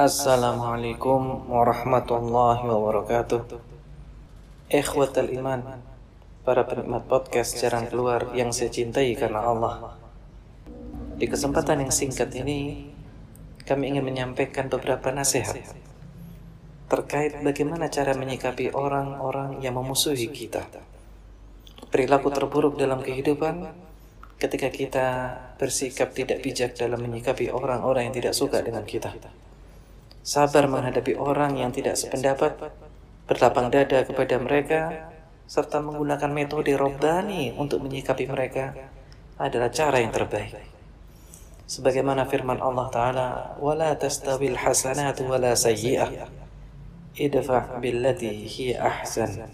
Assalamualaikum 0.00 1.52
warahmatullahi 1.52 2.64
wabarakatuh. 2.64 3.52
Ikhwatal 4.72 5.28
iman 5.36 5.60
Para 6.40 6.64
penikmat 6.64 7.04
podcast 7.04 7.60
jarang 7.60 7.84
keluar 7.84 8.32
yang 8.32 8.48
saya 8.48 8.72
cintai 8.72 9.12
karena 9.12 9.44
Allah. 9.44 10.00
Di 11.20 11.28
kesempatan 11.28 11.84
yang 11.84 11.92
singkat 11.92 12.32
ini 12.32 12.88
Kami 13.68 13.92
ingin 13.92 14.00
menyampaikan 14.00 14.72
beberapa 14.72 15.12
nasihat 15.12 15.68
Terkait 16.88 17.36
bagaimana 17.44 17.92
cara 17.92 18.16
menyikapi 18.16 18.72
orang-orang 18.72 19.60
yang 19.60 19.76
memusuhi 19.76 20.32
kita. 20.32 20.64
Perilaku 21.92 22.32
terburuk 22.32 22.80
dalam 22.80 23.04
kehidupan 23.04 23.68
Ketika 24.40 24.72
kita 24.72 25.06
bersikap 25.60 26.16
tidak 26.16 26.40
bijak 26.40 26.72
dalam 26.72 27.04
menyikapi 27.04 27.52
orang-orang 27.52 28.08
yang 28.08 28.16
tidak 28.16 28.32
suka 28.32 28.64
dengan 28.64 28.88
kita 28.88 29.12
sabar 30.25 30.65
menghadapi 30.65 31.15
orang 31.17 31.59
yang 31.59 31.69
tidak 31.69 31.95
sependapat, 31.95 32.57
berlapang 33.29 33.69
dada 33.69 34.05
kepada 34.05 34.35
mereka, 34.41 35.11
serta 35.45 35.81
menggunakan 35.81 36.31
metode 36.33 36.73
Robbani 36.73 37.53
untuk 37.53 37.85
menyikapi 37.85 38.25
mereka 38.25 38.73
adalah 39.37 39.69
cara 39.69 40.01
yang 40.01 40.15
terbaik. 40.15 40.57
Sebagaimana 41.65 42.29
firman 42.29 42.61
Allah 42.61 42.87
Ta'ala, 42.93 43.27
وَلَا 43.57 43.97
تَسْتَوِي 43.97 44.53
الْحَسَنَاتُ 44.53 45.17
وَلَا 45.25 45.57
سَيِّئَةُ 45.57 46.45
idfa' 47.15 47.79
billati 47.79 48.43
hi 48.43 48.75
ahsan. 48.75 49.47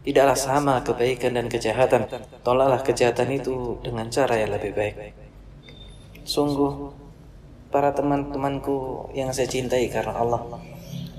Tidaklah 0.00 0.38
sama 0.40 0.80
kebaikan 0.80 1.36
dan 1.36 1.46
kejahatan. 1.52 2.08
Tolaklah 2.40 2.80
kejahatan 2.80 3.28
itu 3.36 3.76
dengan 3.84 4.08
cara 4.08 4.40
yang 4.40 4.56
lebih 4.56 4.72
baik. 4.72 5.12
Sungguh 6.24 6.88
para 7.73 7.89
teman-temanku 7.97 9.09
yang 9.17 9.33
saya 9.33 9.49
cintai 9.49 9.89
karena 9.89 10.13
Allah. 10.13 10.45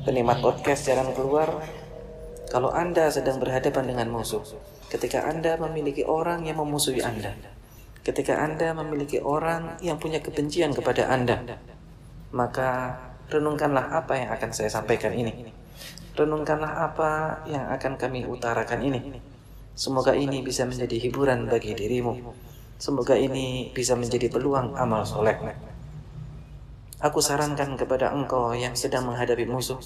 Penikmat 0.07 0.39
podcast 0.39 0.87
Jalan 0.87 1.11
Keluar, 1.11 1.51
kalau 2.47 2.71
Anda 2.71 3.11
sedang 3.11 3.43
berhadapan 3.43 3.91
dengan 3.91 4.15
musuh, 4.15 4.47
ketika 4.87 5.27
Anda 5.27 5.59
memiliki 5.59 6.07
orang 6.07 6.47
yang 6.47 6.63
memusuhi 6.63 7.03
Anda, 7.03 7.35
ketika 8.07 8.39
Anda 8.39 8.71
memiliki 8.71 9.19
orang 9.19 9.83
yang 9.83 9.99
punya 9.99 10.23
kebencian 10.23 10.71
kepada 10.71 11.11
Anda, 11.11 11.43
maka 12.31 13.03
renungkanlah 13.35 13.91
apa 13.91 14.15
yang 14.15 14.31
akan 14.31 14.55
saya 14.55 14.71
sampaikan 14.71 15.11
ini. 15.11 15.51
Renungkanlah 16.15 16.87
apa 16.87 17.43
yang 17.51 17.67
akan 17.75 17.99
kami 17.99 18.31
utarakan 18.31 18.79
ini. 18.87 19.19
Semoga 19.75 20.15
ini 20.15 20.39
bisa 20.47 20.63
menjadi 20.63 21.03
hiburan 21.03 21.51
bagi 21.51 21.75
dirimu. 21.75 22.15
Semoga 22.79 23.19
ini 23.19 23.75
bisa 23.75 23.99
menjadi 23.99 24.31
peluang 24.31 24.79
amal 24.79 25.03
soleh. 25.03 25.74
Aku 27.05 27.21
sarankan 27.21 27.77
kepada 27.77 28.17
engkau 28.17 28.57
yang 28.57 28.73
sedang 28.73 29.05
menghadapi 29.05 29.45
musuh, 29.45 29.77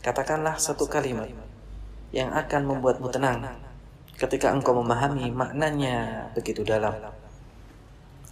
katakanlah 0.00 0.56
satu 0.56 0.88
kalimat 0.88 1.28
yang 2.08 2.32
akan 2.32 2.72
membuatmu 2.72 3.12
tenang 3.12 3.52
ketika 4.16 4.48
engkau 4.48 4.72
memahami 4.80 5.28
maknanya 5.28 6.24
begitu 6.32 6.64
dalam. 6.64 6.96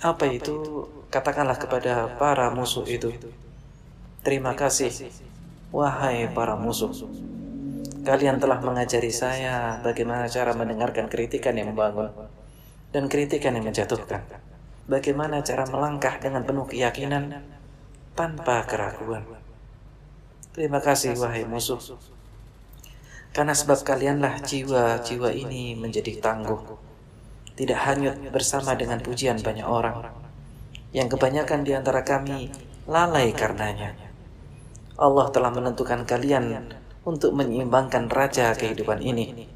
Apa 0.01 0.33
itu? 0.33 0.89
Katakanlah 1.13 1.61
kepada 1.61 2.17
para 2.17 2.49
musuh 2.49 2.89
itu. 2.89 3.13
Terima 4.25 4.57
kasih, 4.57 5.13
wahai 5.69 6.25
para 6.33 6.57
musuh. 6.57 6.97
Kalian 8.01 8.41
telah 8.41 8.65
mengajari 8.65 9.13
saya 9.13 9.77
bagaimana 9.85 10.25
cara 10.25 10.57
mendengarkan 10.57 11.05
kritikan 11.13 11.53
yang 11.53 11.77
membangun 11.77 12.09
dan 12.97 13.13
kritikan 13.13 13.61
yang 13.61 13.69
menjatuhkan. 13.69 14.25
Bagaimana 14.89 15.45
cara 15.45 15.69
melangkah 15.69 16.17
dengan 16.17 16.49
penuh 16.49 16.65
keyakinan 16.65 17.60
tanpa 18.19 18.67
keraguan. 18.67 19.23
Terima 20.51 20.83
kasih 20.83 21.15
wahai 21.15 21.47
musuh. 21.47 21.79
Karena 23.31 23.55
sebab 23.55 23.87
kalianlah 23.87 24.43
jiwa-jiwa 24.43 25.31
ini 25.31 25.79
menjadi 25.79 26.19
tangguh. 26.19 26.59
Tidak 27.55 27.79
hanyut 27.79 28.19
bersama 28.35 28.75
dengan 28.75 28.99
pujian 28.99 29.39
banyak 29.39 29.63
orang. 29.63 30.11
Yang 30.91 31.15
kebanyakan 31.15 31.63
di 31.63 31.73
antara 31.79 32.03
kami 32.03 32.51
lalai 32.91 33.31
karenanya. 33.31 33.95
Allah 34.99 35.27
telah 35.31 35.55
menentukan 35.55 36.03
kalian 36.03 36.75
untuk 37.07 37.33
menyeimbangkan 37.39 38.11
raja 38.11 38.51
kehidupan 38.59 38.99
ini. 38.99 39.47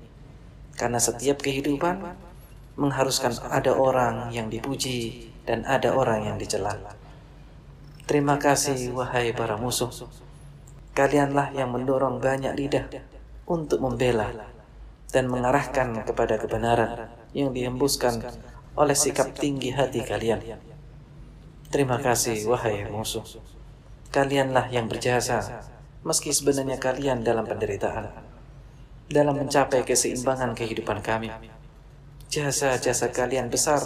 Karena 0.78 1.02
setiap 1.02 1.42
kehidupan 1.42 2.00
mengharuskan 2.78 3.34
ada 3.50 3.74
orang 3.74 4.30
yang 4.30 4.46
dipuji 4.46 5.30
dan 5.42 5.66
ada 5.66 5.94
orang 5.94 6.30
yang 6.30 6.36
dicela. 6.38 6.78
Terima 8.04 8.36
kasih 8.36 8.92
wahai 8.92 9.32
para 9.32 9.56
musuh. 9.56 9.88
Kalianlah 10.92 11.56
yang 11.56 11.72
mendorong 11.72 12.20
banyak 12.20 12.52
lidah 12.52 12.84
untuk 13.48 13.80
membela 13.80 14.28
dan 15.08 15.24
mengarahkan 15.32 16.04
kepada 16.04 16.36
kebenaran 16.36 17.08
yang 17.32 17.56
dihembuskan 17.56 18.20
oleh 18.76 18.92
sikap 18.92 19.32
tinggi 19.32 19.72
hati 19.72 20.04
kalian. 20.04 20.36
Terima 21.72 21.96
kasih 21.96 22.44
wahai 22.44 22.84
musuh. 22.92 23.24
Kalianlah 24.12 24.68
yang 24.68 24.84
berjasa 24.84 25.64
meski 26.04 26.28
sebenarnya 26.36 26.76
kalian 26.76 27.24
dalam 27.24 27.48
penderitaan 27.48 28.12
dalam 29.08 29.32
mencapai 29.32 29.80
keseimbangan 29.80 30.52
kehidupan 30.52 31.00
kami. 31.00 31.32
Jasa-jasa 32.28 33.08
kalian 33.16 33.48
besar 33.48 33.80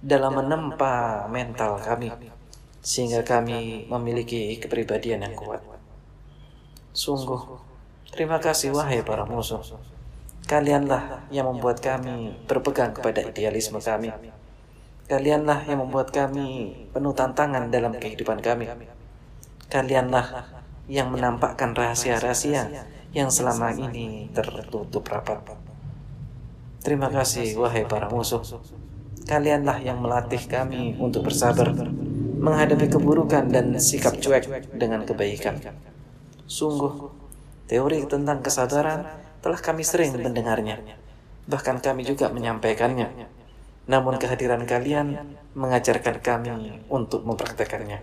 dalam 0.00 0.32
menempa 0.32 1.28
mental 1.28 1.76
kami 1.84 2.39
sehingga 2.80 3.20
kami 3.24 3.86
memiliki 3.88 4.56
kepribadian 4.56 5.24
yang 5.24 5.36
kuat. 5.36 5.60
Sungguh, 6.96 7.60
terima 8.10 8.40
kasih 8.40 8.72
wahai 8.72 9.04
para 9.04 9.28
musuh. 9.28 9.60
Kalianlah 10.48 11.30
yang 11.30 11.46
membuat 11.46 11.78
kami 11.78 12.34
berpegang 12.48 12.90
kepada 12.90 13.22
idealisme 13.22 13.78
kami. 13.78 14.10
Kalianlah 15.06 15.62
yang 15.68 15.84
membuat 15.84 16.10
kami 16.10 16.74
penuh 16.90 17.14
tantangan 17.14 17.70
dalam 17.70 17.94
kehidupan 17.94 18.42
kami. 18.42 18.66
Kalianlah 19.70 20.50
yang 20.90 21.14
menampakkan 21.14 21.70
rahasia-rahasia 21.70 22.66
yang 23.14 23.30
selama 23.30 23.70
ini 23.70 24.26
tertutup 24.34 25.06
rapat. 25.06 25.38
Terima 26.82 27.06
kasih 27.12 27.54
wahai 27.60 27.86
para 27.86 28.10
musuh. 28.10 28.42
Kalianlah 29.30 29.78
yang 29.84 30.02
melatih 30.02 30.42
kami 30.50 30.98
untuk 30.98 31.30
bersabar 31.30 31.70
menghadapi 32.40 32.88
keburukan 32.88 33.52
dan 33.52 33.76
sikap 33.76 34.16
cuek 34.16 34.72
dengan 34.72 35.04
kebaikan. 35.04 35.60
Sungguh, 36.48 37.12
teori 37.68 38.08
tentang 38.08 38.40
kesadaran 38.40 39.04
telah 39.44 39.60
kami 39.60 39.84
sering 39.84 40.16
mendengarnya. 40.16 40.80
Bahkan 41.44 41.84
kami 41.84 42.08
juga 42.08 42.32
menyampaikannya. 42.32 43.28
Namun 43.92 44.16
kehadiran 44.16 44.64
kalian 44.64 45.36
mengajarkan 45.52 46.24
kami 46.24 46.80
untuk 46.88 47.28
mempraktekannya. 47.28 48.00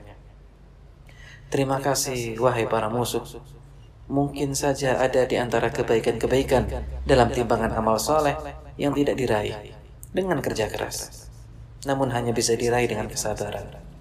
Terima 1.49 1.81
kasih, 1.81 2.37
wahai 2.37 2.69
para 2.69 2.93
musuh. 2.93 3.25
Mungkin 4.07 4.53
saja 4.53 5.01
ada 5.01 5.25
di 5.25 5.35
antara 5.35 5.73
kebaikan-kebaikan 5.73 6.69
dalam 7.09 7.33
timbangan 7.33 7.73
amal 7.73 7.97
soleh 7.97 8.37
yang 8.77 8.93
tidak 8.93 9.17
diraih 9.17 9.73
dengan 10.13 10.39
kerja 10.45 10.69
keras. 10.69 11.27
Namun 11.89 12.13
hanya 12.13 12.35
bisa 12.35 12.53
diraih 12.53 12.87
dengan 12.87 13.09
kesabaran. 13.09 13.96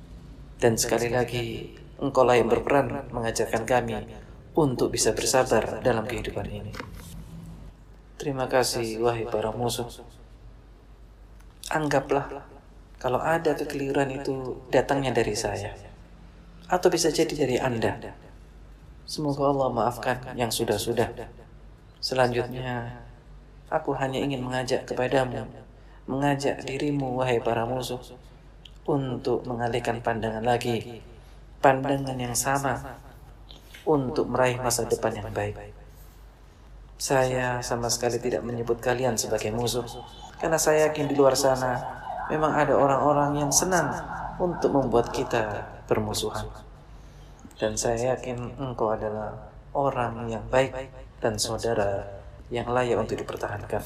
Dan 0.56 0.80
sekali 0.80 1.12
lagi, 1.12 1.76
engkaulah 2.00 2.40
yang 2.40 2.48
berperan 2.48 3.12
mengajarkan 3.12 3.68
kami 3.68 4.00
untuk 4.56 4.88
bisa 4.88 5.12
bersabar 5.12 5.84
dalam 5.84 6.08
kehidupan 6.08 6.48
ini. 6.48 6.72
Terima 8.16 8.48
kasih, 8.48 8.96
wahai 9.04 9.28
para 9.28 9.52
musuh. 9.52 9.84
Anggaplah 11.68 12.48
kalau 12.96 13.20
ada 13.20 13.52
kekeliruan 13.52 14.08
itu 14.08 14.56
datangnya 14.72 15.12
dari 15.12 15.36
saya, 15.36 15.76
atau 16.72 16.88
bisa 16.88 17.12
jadi 17.12 17.34
dari 17.36 17.60
Anda. 17.60 18.00
Semoga 19.04 19.52
Allah 19.52 19.68
maafkan 19.68 20.18
yang 20.32 20.48
sudah-sudah. 20.48 21.12
Selanjutnya, 22.00 23.04
aku 23.68 23.92
hanya 24.00 24.24
ingin 24.24 24.40
mengajak 24.40 24.88
kepadamu, 24.88 25.44
mengajak 26.08 26.64
dirimu, 26.64 27.20
wahai 27.20 27.44
para 27.44 27.68
musuh, 27.68 28.00
untuk 28.86 29.42
mengalihkan 29.44 29.98
pandangan 29.98 30.46
lagi, 30.46 31.02
pandangan 31.58 32.14
yang 32.14 32.34
sama 32.38 33.02
untuk 33.82 34.30
meraih 34.30 34.58
masa 34.62 34.86
depan 34.86 35.14
yang 35.14 35.30
baik. 35.34 35.58
Saya 36.96 37.60
sama 37.60 37.92
sekali 37.92 38.16
tidak 38.16 38.40
menyebut 38.46 38.80
kalian 38.80 39.18
sebagai 39.18 39.52
musuh, 39.52 39.84
karena 40.40 40.56
saya 40.56 40.88
yakin 40.88 41.10
di 41.10 41.14
luar 41.18 41.36
sana 41.36 41.76
memang 42.32 42.56
ada 42.56 42.72
orang-orang 42.72 43.42
yang 43.44 43.52
senang 43.52 43.92
untuk 44.40 44.72
membuat 44.72 45.12
kita 45.12 45.66
bermusuhan. 45.90 46.46
Dan 47.56 47.76
saya 47.76 48.16
yakin 48.16 48.56
engkau 48.60 48.92
adalah 48.92 49.52
orang 49.72 50.28
yang 50.28 50.44
baik 50.48 50.72
dan 51.20 51.36
saudara 51.36 52.04
yang 52.52 52.68
layak 52.68 53.00
untuk 53.00 53.18
dipertahankan. 53.18 53.82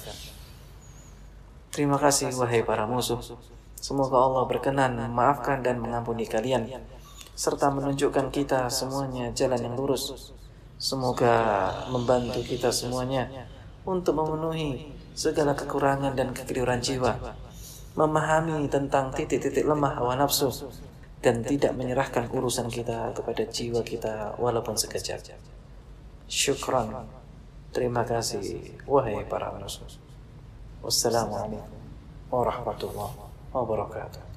Terima 1.70 1.97
kasih 1.99 2.35
wahai 2.35 2.67
para 2.67 2.87
musuh. 2.87 3.19
Semoga 3.81 4.17
Allah 4.21 4.44
berkenan 4.44 4.93
memaafkan 4.94 5.65
dan 5.65 5.81
mengampuni 5.81 6.29
kalian. 6.29 6.69
serta 7.41 7.73
menunjukkan 7.73 8.29
kita 8.29 8.69
semuanya 8.69 9.32
jalan 9.32 9.65
yang 9.65 9.73
lurus. 9.73 10.12
Semoga 10.77 11.73
membantu 11.88 12.44
kita 12.44 12.69
semuanya 12.69 13.49
untuk 13.88 14.21
memenuhi 14.21 14.93
segala 15.17 15.56
kekurangan 15.56 16.12
dan 16.12 16.37
kekeliruan 16.37 16.85
jiwa, 16.85 17.17
memahami 17.97 18.69
tentang 18.69 19.09
titik-titik 19.17 19.65
lemah 19.65 19.97
hawa 19.97 20.21
nafsu, 20.21 20.53
dan 21.25 21.41
tidak 21.41 21.73
menyerahkan 21.76 22.29
urusan 22.29 22.69
kita 22.69 23.12
kepada 23.17 23.49
jiwa 23.49 23.81
kita 23.81 24.37
walaupun 24.37 24.76
sekejap. 24.76 25.21
Syukran. 26.29 27.09
Terima 27.71 28.03
kasih 28.03 28.76
wahai 28.85 29.25
para 29.25 29.49
manusia. 29.55 29.87
Wassalamualaikum 30.81 31.81
warahmatullahi 32.33 32.99
wabarakatuh 32.99 33.30
wabarakatuh. 33.52 34.30